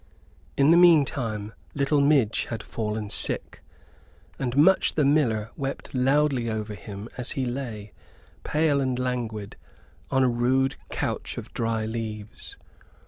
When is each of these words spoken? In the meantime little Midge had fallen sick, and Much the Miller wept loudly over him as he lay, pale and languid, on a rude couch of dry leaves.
In 0.57 0.71
the 0.71 0.77
meantime 0.77 1.53
little 1.75 2.01
Midge 2.01 2.45
had 2.45 2.63
fallen 2.63 3.11
sick, 3.11 3.61
and 4.39 4.57
Much 4.57 4.95
the 4.95 5.05
Miller 5.05 5.51
wept 5.55 5.93
loudly 5.93 6.49
over 6.49 6.73
him 6.73 7.07
as 7.17 7.33
he 7.33 7.45
lay, 7.45 7.91
pale 8.43 8.81
and 8.81 8.97
languid, 8.97 9.57
on 10.09 10.23
a 10.23 10.27
rude 10.27 10.75
couch 10.89 11.37
of 11.37 11.53
dry 11.53 11.85
leaves. 11.85 12.57